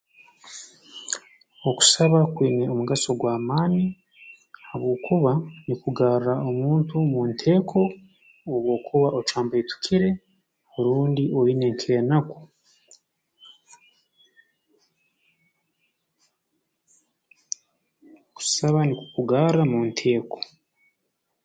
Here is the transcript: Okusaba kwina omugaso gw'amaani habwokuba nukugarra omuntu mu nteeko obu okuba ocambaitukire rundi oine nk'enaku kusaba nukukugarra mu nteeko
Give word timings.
Okusaba 1.69 2.19
kwina 2.35 2.65
omugaso 2.73 3.09
gw'amaani 3.19 3.81
habwokuba 4.67 5.31
nukugarra 5.65 6.33
omuntu 6.49 6.95
mu 7.11 7.19
nteeko 7.31 7.79
obu 8.53 8.69
okuba 8.77 9.07
ocambaitukire 9.19 10.09
rundi 10.83 11.23
oine 11.39 11.67
nk'enaku 11.73 12.37
kusaba 18.35 18.79
nukukugarra 18.85 19.61
mu 19.71 19.79
nteeko 19.89 20.37